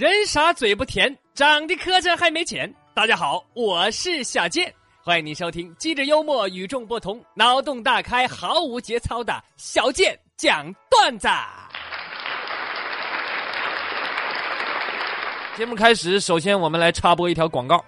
[0.00, 2.74] 人傻嘴不甜，长得磕碜还没钱。
[2.94, 4.72] 大家好，我是小健，
[5.04, 11.28] 欢迎你收听机智幽默、与众不同、脑洞大开、毫无节操的小健讲段子。
[15.58, 17.84] 节目开始，首先我们来插播一条广告，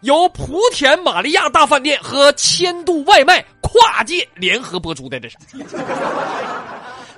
[0.00, 5.36] 由莆田玛利亚大饭店和千度外卖跨界联合播出的，这是。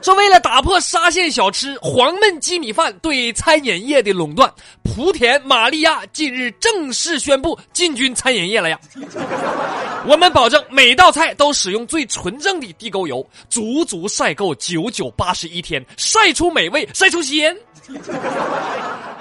[0.05, 4.53] 说为了打破沙县小吃黄焖鸡米饭对餐饮业的垄断，
[4.85, 8.79] 莆田玛利亚近日正式宣布进军餐饮业了呀！
[10.07, 17.57] 我们保证每道菜都使用最纯正的地沟油，足足晒够九九八十一天，晒出美味，晒出鲜。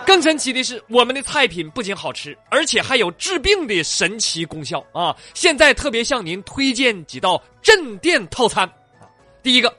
[0.05, 5.15] 更神奇的是，我们的菜品不仅好吃，而且还有治病的神奇功效啊！
[5.33, 8.69] 现在特别向您推荐几道镇店套餐，
[9.41, 9.73] 第一个。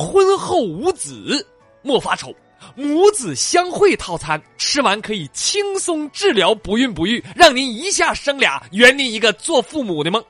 [0.00, 1.46] 婚后无子
[1.82, 2.34] 莫发愁，
[2.74, 10.24] 母子相会套餐吃完可以轻松治疗不孕不育，让您一下生俩，圆您一个做父母的梦。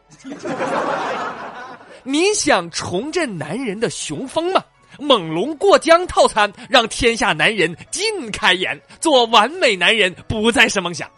[2.03, 4.65] 你想重振男人的雄风吗？
[4.99, 11.09] 猛龙过江套餐让天下男人尽开眼，做完美男人不再是梦想。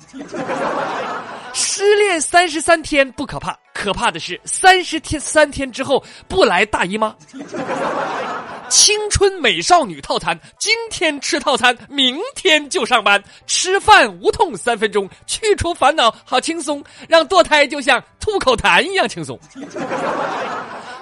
[1.55, 7.15] 失恋三十三天不可怕，可怕的是三十天三天之后不来大姨妈。
[8.73, 19.39] 青春美少女套餐，今天吃套餐，明天就上班，吃饭无痛三分钟，去除烦恼好轻松，让堕胎就像吐口痰一样轻松。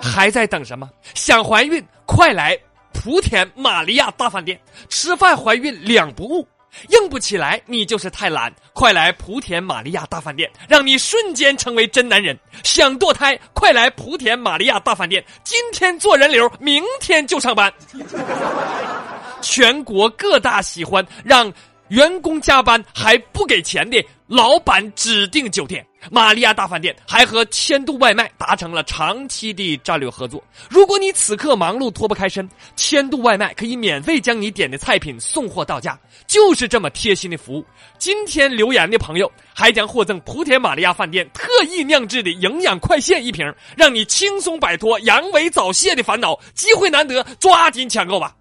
[0.02, 0.90] 还在等什么？
[1.14, 2.58] 想怀孕，快来
[2.92, 6.44] 莆田玛利亚大饭店，吃饭怀孕两不误。
[6.88, 8.52] 硬不起来，你就是太懒。
[8.72, 12.38] 快来莆田玛利亚大饭店，让你瞬间成为真男人。
[12.62, 17.72] 想堕胎，快来莆田玛利亚大饭店，今天做人流，明天就上班。
[19.42, 21.52] 全国各大喜欢让
[21.90, 25.86] 员工加班还不给钱的老板指定酒店。
[26.10, 30.42] 玛利亚大饭店还和千度外卖达成了长期的战略合作。
[30.70, 37.66] 如果你此刻忙碌脱不开身，千度外卖可以免费将你点的菜品送货到家，就是这么贴心的服务。
[37.98, 46.38] 今天留言的朋友还将获赠莆田玛利亚饭店特意酿制的营养快线一瓶，让你轻松摆脱阳痿早泄的烦恼。
[46.54, 48.34] 机会难得，抓紧抢购吧！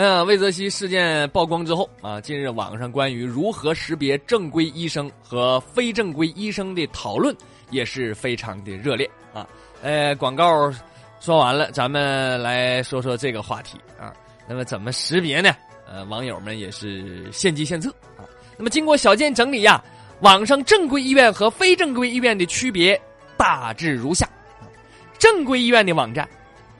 [0.00, 7.36] 嗯，魏则西事件曝光之后啊，近日网上关于如何识别正规医生和非正规医生的讨论
[7.70, 9.44] 也是非常的热烈啊。
[9.82, 10.72] 呃，广告
[11.18, 14.14] 说完了，咱们来说说这个话题啊。
[14.46, 15.50] 那么怎么识别呢？
[15.90, 18.22] 呃，网友们也是献计献策啊。
[18.56, 19.82] 那么经过小健整理呀，
[20.20, 22.96] 网上正规医院和非正规医院的区别
[23.36, 24.30] 大致如下：
[25.18, 26.28] 正规医院的网站。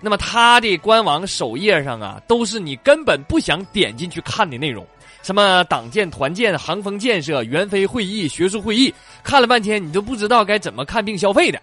[0.00, 4.86] 那么它的官网首页上啊，都是你根本不想点进去看的内容，
[5.22, 11.60] 什么党建团建、航风建设、援非会议、学术会议，看了半天你都不知道该怎么看病消费的。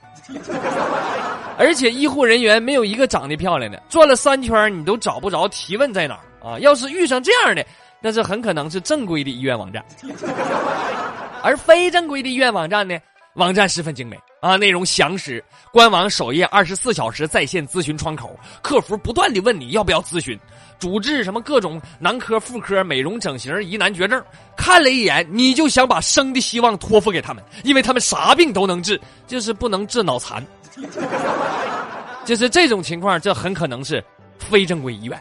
[1.58, 6.60] 而且医护人员没有一个长得漂亮的，转了三圈你都找不着提问在哪儿啊！
[6.60, 7.66] 要是遇上这样的，
[8.02, 9.82] 那是很可能是正规的医院网站，
[11.42, 13.00] 而非正规的医院网站呢？
[13.36, 15.44] 网站十分精美啊，内容详实。
[15.72, 20.40] 官网首页二十四小时在线咨询窗口，客服不断的问你要不要咨询，
[20.78, 24.24] 主治什么各种男科、妇科、美容整形、疑难绝症，
[24.56, 30.46] 看了一眼你就想把生的希望托付给他们，因为他们啥病都能治，就是不能治脑残。
[32.24, 34.04] 就是这种情况，这很可能是
[34.38, 35.20] 非正规医院。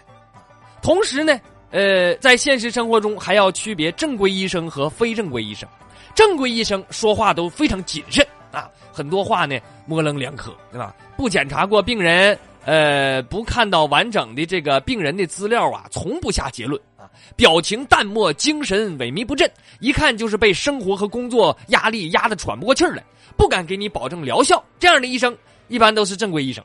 [0.83, 5.67] 同时呢，呃，在现实生活中还要区别正规医生和非正规医生。
[6.15, 10.95] 正规医生说话都非常谨慎啊，很多话呢模棱两可，对吧？
[11.17, 17.11] 不检查过病人，呃，不看到完整的这个病人的资料啊，从不下结论啊。
[17.35, 19.51] 表情淡漠，精神萎靡不振，
[19.81, 23.03] 一看就是被生活和工作压力压得喘不过气儿来，
[23.37, 24.63] 不敢给你保证疗效。
[24.79, 25.37] 这样的医生
[25.67, 26.65] 一般都是正规医生，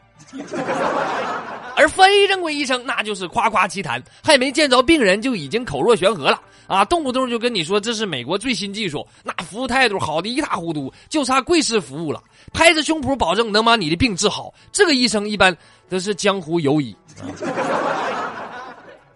[1.79, 6.41] 而非正规医生那就是夸夸其谈，还没见着病人就已经口若悬河了。
[6.67, 12.21] 啊，动不动就跟你说这是美国最新技术，那服务态度好的一塌糊涂，就差贵式服务了，
[12.51, 14.53] 拍着胸脯保证能把你的病治好。
[14.73, 15.55] 这个医生一般
[15.87, 16.93] 都是江湖游医。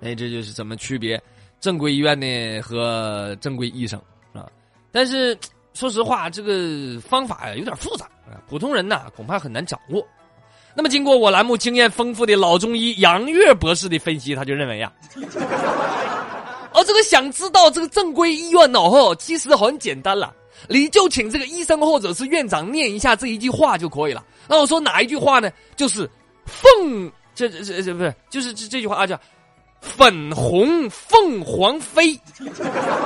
[0.02, 1.22] 哎，这就是怎么区别
[1.60, 4.02] 正规医院呢和正规医生
[4.32, 4.50] 啊？
[4.90, 5.38] 但是
[5.74, 8.10] 说实话，这个方法有点复杂，
[8.48, 10.02] 普通人呐恐怕很难掌握。
[10.76, 14.92] 那么，经过我栏目经验丰富的老中医杨月博士的分析，他就认为呀。
[16.74, 20.34] 哦这个想知道这个正规医院脑后，其实很简单了，
[20.68, 24.26] 你就请这个医生或者是院长念一下这一句话就可以了。
[24.48, 25.52] 那我说哪一句话呢？
[25.76, 26.10] 就是
[26.48, 29.20] “凤这这这这不是就是这这句话啊，叫
[29.80, 32.20] “粉红凤凰飞”，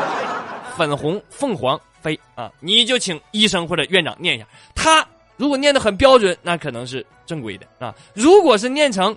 [0.78, 2.50] 粉红凤凰飞啊！
[2.62, 4.48] 你就请医生或者院长念一下。
[4.74, 5.06] 他
[5.38, 7.96] 如果念的很标准，那可能是正规的啊。
[8.14, 9.16] 如果是念成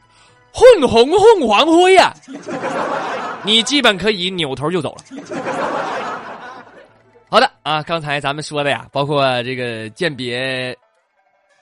[0.52, 2.12] “混红混黄灰”呀，
[3.42, 5.04] 你基本可以扭头就走了。
[7.28, 10.76] 好的啊，刚才咱们说的呀，包括这个鉴别。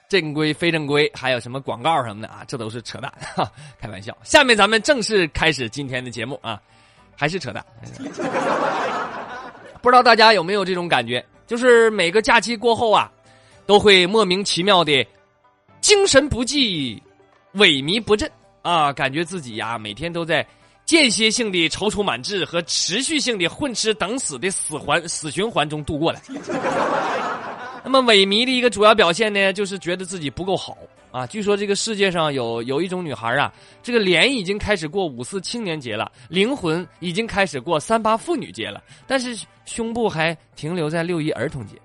[0.08, 2.42] 正规、非正规，还有什么广告什么的啊？
[2.48, 3.46] 这都是扯淡，哈，
[3.78, 4.16] 开玩笑。
[4.24, 6.58] 下面咱们正式开始今天的节目啊，
[7.14, 7.62] 还是扯淡。
[9.82, 11.22] 不知道大家有没有这种感觉？
[11.46, 13.12] 就是每个假期过后啊，
[13.68, 15.06] 都会莫名其妙的
[15.78, 17.00] 精神不济、
[17.56, 18.26] 萎靡不振
[18.62, 20.44] 啊，感觉自己呀每天都在
[20.86, 26.22] 间歇性的踌躇满志和持续性的混吃等死的死环死循环中度过来。
[27.84, 30.74] 那么萎靡的一个主要表现呢，就是觉得自己不够好
[31.10, 31.26] 啊。
[31.26, 41.76] 据说这个世界上有有一种女孩啊，这个脸已经开始过五四青年节了，灵魂已经开始过三八妇女节了，但是胸部还停留在六一儿童节。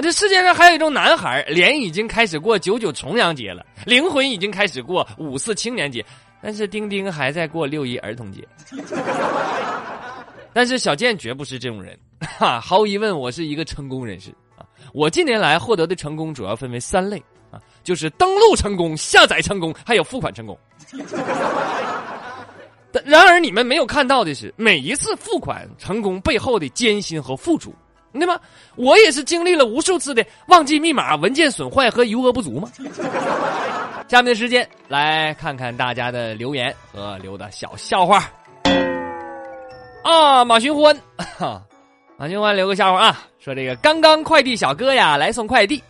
[0.00, 6.04] 这世界上还有一种男孩，脸已经开始过九九重阳节了，灵魂已经开始过五四青年节，
[6.40, 8.46] 但是丁丁还在过六一儿童节。
[10.54, 11.98] 但是小健绝不是这种人，
[12.38, 14.66] 哈，毫无疑问，我是一个成功人士啊！
[14.92, 20.58] 我近年来获得的成功主要分为三类啊，就是登录成功、下载成功，还有付款成功。
[22.90, 27.72] 但然而你们没有看到的是，每一次付款成功背后的艰辛和付出，
[28.12, 28.38] 对吗？
[28.76, 32.70] 我也是经历了无数次的忘记密码、文件损坏和余额不足吗？
[34.08, 38.30] 下面的时间来看看大家的留言和留的小笑话。
[40.02, 40.98] 啊，马寻欢，
[42.16, 45.82] 马寻欢留个笑话啊，说这个刚刚快递小哥呀来送快递，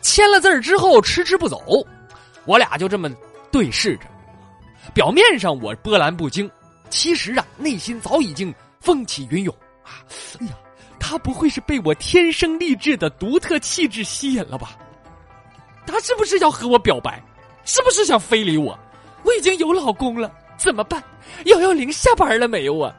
[0.00, 1.62] 签了字儿之后迟迟不走，
[2.44, 3.08] 我俩就这么
[3.52, 4.06] 对视着，
[4.92, 6.50] 表面上我波澜不惊，
[6.90, 9.54] 其实啊内心早已经风起云涌
[9.84, 10.02] 啊，
[10.40, 10.52] 哎呀，
[11.12, 14.70] 他不会是被我天生丽质的独特气质吸引了吧？
[15.86, 17.22] 他是不是要和我表白？
[17.66, 18.78] 是不是想非礼我？
[19.22, 21.04] 我已经有老公了，怎么办？
[21.44, 22.94] 幺幺零下班了没有啊？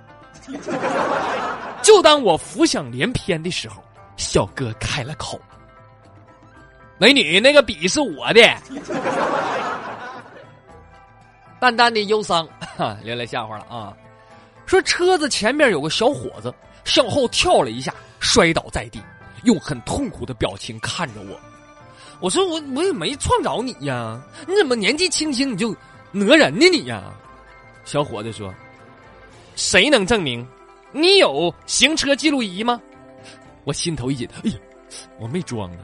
[1.81, 3.83] 就当我浮想联翩的时候，
[4.15, 5.41] 小哥开了口
[6.99, 8.41] ：“美女，那个笔是我的。”
[11.59, 13.91] 淡淡的忧伤，哈，留来笑话了啊！
[14.67, 16.53] 说车子前面有个小伙子
[16.85, 19.01] 向后跳了一下，摔倒在地，
[19.43, 21.39] 用很痛苦的表情看着我。
[22.19, 25.75] 我说：“我我也没撞着你呀，你怎么年纪轻轻你就
[26.11, 27.03] 讹人呢你呀？”
[27.85, 28.53] 小伙子说。
[29.55, 30.43] 谁能证明
[30.91, 32.81] 你有行车记录仪吗？
[33.65, 34.57] 我心头一紧，哎呀，
[35.19, 35.77] 我没装啊。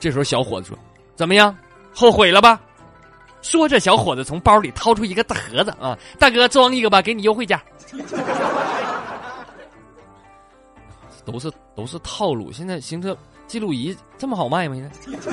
[0.00, 0.78] 这时候小伙子说
[1.14, 1.56] ：“怎么样，
[1.94, 2.60] 后悔了吧？”
[3.40, 7.62] 说着，小伙子从包里掏出一个大盒子啊，大哥装一个吧，给你优惠价。
[11.26, 14.74] 都是都是套路，现在行车记录仪这么好卖吗？
[14.74, 15.32] 现在？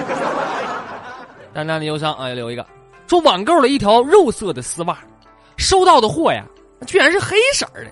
[1.53, 2.65] 淡淡的忧伤啊，留一个，
[3.07, 4.97] 说网购了一条肉色的丝袜，
[5.55, 6.43] 收到的货呀。
[6.85, 7.85] 居然是黑色的，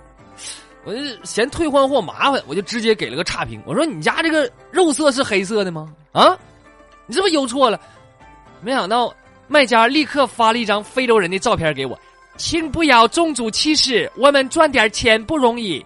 [0.84, 3.62] 我就嫌退换货麻烦，我就直接给了个差评。
[3.66, 5.94] 我说：“你家这个肉色是黑色的吗？
[6.12, 6.38] 啊，
[7.06, 7.80] 你是不是邮错了？”
[8.60, 9.14] 没想到
[9.48, 11.98] 卖家立刻发了一张非洲人的照片给我，
[12.36, 15.86] 请不要种族歧视，我们赚点钱不容易。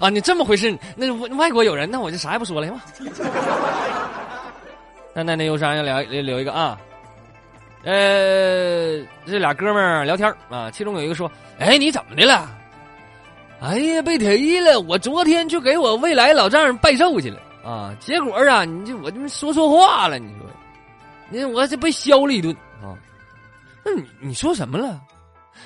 [0.00, 0.76] 啊，你这么回事？
[0.96, 2.82] 那外国友人，那我就啥也不说了，行吗？
[5.14, 6.78] 那那那忧伤要聊留一个啊。
[7.82, 12.48] 呃，这俩哥们儿聊天啊，其中有一个说：“哎，你怎么的了？
[13.60, 14.80] 哎呀，被踢了！
[14.80, 20.46] 我昨天去给我未来老丈人拜寿去了啊，结果啊，你这我这说错话了，你说，
[21.28, 22.96] 你我这被削了一顿啊。
[23.84, 25.00] 那你你说什么了？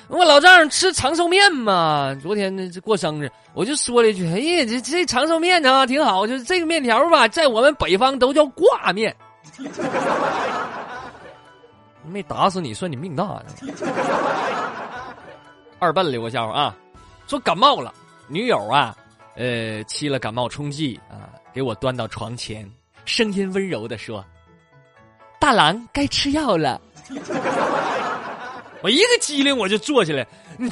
[0.07, 9.15] 我老丈人吃长寿面嘛，昨天这过生日，我就说了一句：哎呀，这这长寿面呢挺好，就是这个面条吧，在我们北方都叫挂面。
[12.07, 13.45] ”没打死你，算你命大呢。
[15.79, 16.75] 二笨留个笑话啊，
[17.27, 17.91] 说感冒了，
[18.27, 18.95] 女友啊，
[19.35, 22.69] 呃，沏了感冒冲剂啊，给我端到床前，
[23.05, 24.23] 声音温柔的说
[25.41, 26.79] ：“大郎该吃药了。”
[28.85, 30.27] 我一个机灵，我就坐起来，
[30.59, 30.69] 你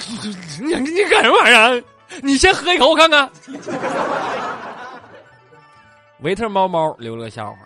[0.62, 1.84] 你你干什么玩意儿？
[2.22, 3.27] 你先喝一口，我看看。
[6.20, 7.58] 维特猫猫留了个笑话，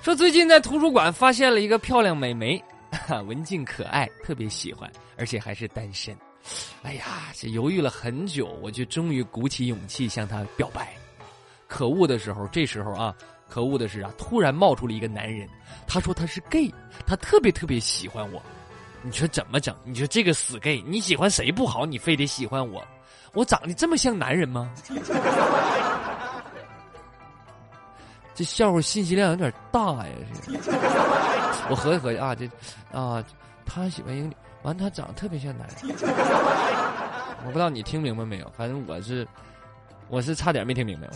[0.00, 2.58] 说最近在图书馆发现了一个漂亮美眉。
[3.26, 6.16] 文静可爱，特别喜欢，而且还是单身。
[6.82, 10.94] 哎呀，这犹豫了很久，我就终于鼓起勇气向她表白。
[11.68, 13.14] 可恶的时候，这时候啊，
[13.46, 15.46] 可恶的是啊，突然冒出了一个男人，
[15.86, 16.72] 他说他是 gay，
[17.06, 18.42] 他特别特别喜欢我。
[19.02, 19.74] 你说怎么整？
[19.84, 22.86] 你说这个死 gay，你喜欢谁不好，你非得喜欢我？
[23.32, 24.70] 我长得这么像男人吗？
[28.34, 30.12] 这笑话信息量有点大呀！
[31.68, 32.48] 我合计合计啊，这
[32.90, 33.22] 啊，
[33.66, 35.76] 他喜欢一个女，完他长得特别像男人。
[37.44, 38.50] 我不知道你听明白没有？
[38.56, 39.26] 反正我是，
[40.08, 41.08] 我是差点没听明白。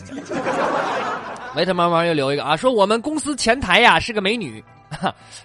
[1.55, 4.63] 维特 妈妈又留一个啊，说我们公司前台呀是个美女。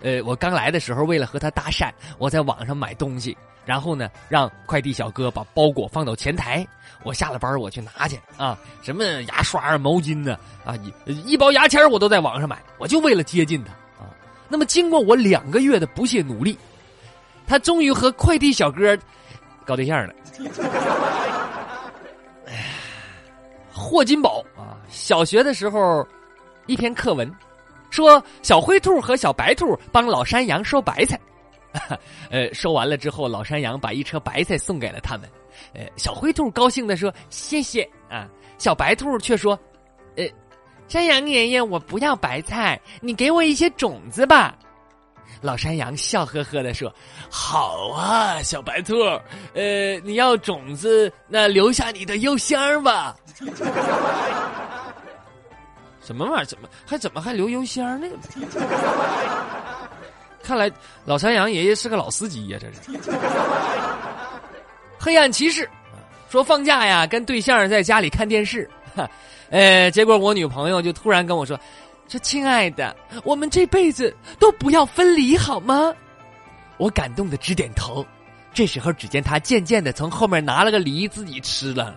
[0.00, 6.66] 呃，我刚来的时候为了和他搭讪，我在网上买东西，然后呢让快递小哥把包裹放到前台。
[7.02, 10.76] 我下了班我去拿去啊，什么牙刷啊、毛巾呢啊，
[11.06, 14.10] 一一包牙签我都在网上买，我就为了接近他啊。
[14.48, 16.58] 那么经过我两个月的不懈努力，
[17.46, 18.98] 他终于和快递小哥
[19.64, 20.14] 搞对象了。
[23.72, 26.06] 霍金宝啊，小学的时候
[26.66, 27.32] 一篇课文
[27.90, 31.20] 说小灰兔和小白兔帮老山羊收白菜，
[32.30, 35.28] 呃，收完了之后，老山羊把一车白菜送给了他们。
[35.74, 38.26] 呃，小灰兔高兴的说：“谢谢啊！”
[38.58, 39.58] 小白兔却说
[40.16, 40.24] ：“呃，
[40.88, 44.56] 山羊爷爷，我不要白菜，你给我一些种子吧。”
[45.42, 46.92] 老山羊笑呵呵的说
[47.30, 48.94] ：“好啊，小白兔，
[49.54, 53.16] 呃，你要种子，那留下你的邮箱吧。”
[56.04, 56.44] 什么玩意儿？
[56.44, 58.06] 怎么还怎么还留邮箱呢？
[60.42, 60.70] 看来
[61.04, 62.80] 老山羊爷爷是个老司机呀，这是。
[64.98, 65.68] 黑暗骑士
[66.28, 68.68] 说放假呀，跟对象在家里看电视，
[69.50, 71.58] 呃， 结果我女朋友就突然跟我说
[72.08, 75.94] ：“说亲爱的，我们这辈子都不要分离好吗？”
[76.78, 78.04] 我感动的直点头。
[78.52, 81.94] 这时候，只见他渐渐的从后面拿了个梨自己吃了。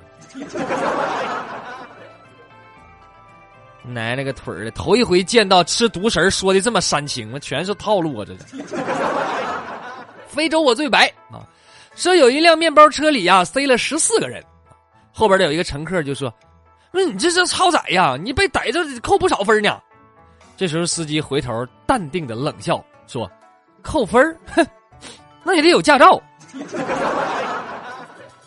[3.86, 8.25] 奶奶个腿的，头一回见到吃独食说的这么煽情，全是套路啊！
[8.25, 8.44] 这是。
[10.28, 11.46] 非洲我最白啊。
[11.96, 14.44] 说有一辆面包车里呀塞了十四个人，
[15.12, 16.34] 后边的有一个乘客就说
[16.92, 18.18] ：“那你这是超载呀？
[18.20, 19.80] 你被逮着扣不少分呢。”
[20.58, 23.30] 这时候司机回头淡定的冷笑说
[23.84, 24.66] ：“扣分哼，
[25.44, 26.20] 那也得有驾照。”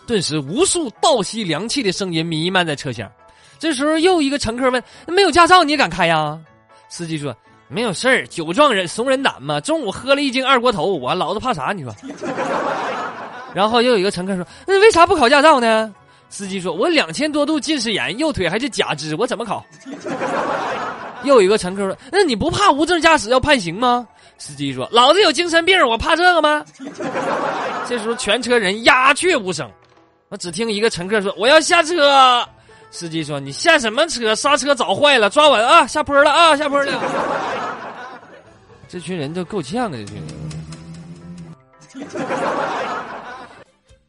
[0.07, 3.11] 顿时无数倒吸凉气的声音弥漫在车厢。
[3.59, 6.39] 这时候又一个乘客问：“没有驾照你也敢开呀？”
[6.89, 7.35] 司机说
[7.69, 9.61] ：“没有事儿，酒壮人怂人胆嘛。
[9.61, 11.73] 中午喝了一斤二锅头，我老子怕啥？
[11.73, 11.95] 你说。
[13.55, 15.95] ”然后又有一个乘客说：“那为啥不考驾照呢？”
[16.29, 19.65] 司机说：“我两千多度近视眼，右腿还是假肢，我怎么考？”
[21.25, 24.07] 又有一个乘客说：“那你不怕无证驾驶要判刑吗？”
[24.39, 26.65] 司机说：“老子有精神病，我怕这个吗？”
[27.89, 29.71] 这时候全车人鸦雀无声，
[30.29, 32.47] 我只听一个乘客说：“我要下车。”
[32.91, 34.35] 司机说：“你下什么车？
[34.35, 35.87] 刹车早坏了，抓稳啊！
[35.87, 36.57] 下坡了啊！
[36.57, 36.93] 下坡了。”
[38.89, 39.93] 这群人都够呛啊！
[39.93, 40.27] 这群人。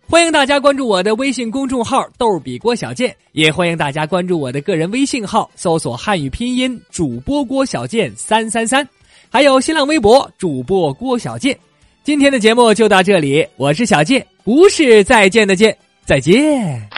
[0.09, 8.87] 欢迎大家关注我的微信公众号“逗比郭小贱”，也欢迎大家关注我的个人微信号，搜索汉语拼音主播郭小贱三三三，
[9.29, 11.57] 还有新浪微博主播郭小贱。
[12.05, 16.89] 今天的节目就到这里，我是小贱，不是再见的见，再见。